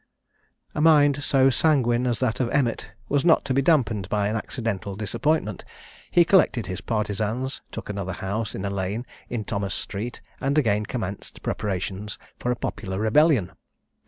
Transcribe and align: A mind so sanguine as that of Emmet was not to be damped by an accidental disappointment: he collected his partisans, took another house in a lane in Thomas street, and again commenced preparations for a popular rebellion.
A 0.73 0.81
mind 0.81 1.23
so 1.23 1.51
sanguine 1.51 2.07
as 2.07 2.17
that 2.21 2.39
of 2.39 2.49
Emmet 2.49 2.89
was 3.07 3.23
not 3.23 3.45
to 3.45 3.53
be 3.53 3.61
damped 3.61 4.09
by 4.09 4.27
an 4.29 4.35
accidental 4.35 4.95
disappointment: 4.95 5.63
he 6.09 6.25
collected 6.25 6.65
his 6.65 6.81
partisans, 6.81 7.61
took 7.71 7.87
another 7.87 8.13
house 8.13 8.55
in 8.55 8.65
a 8.65 8.71
lane 8.71 9.05
in 9.29 9.43
Thomas 9.45 9.75
street, 9.75 10.19
and 10.39 10.57
again 10.57 10.87
commenced 10.87 11.43
preparations 11.43 12.17
for 12.39 12.49
a 12.49 12.55
popular 12.55 12.97
rebellion. 12.97 13.51